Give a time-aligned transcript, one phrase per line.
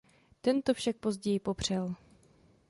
[0.41, 1.95] Ten to však později popřel.